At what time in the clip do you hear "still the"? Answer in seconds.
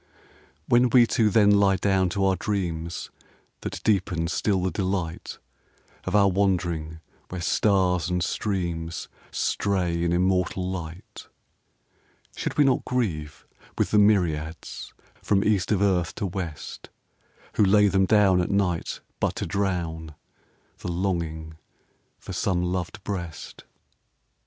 4.29-4.71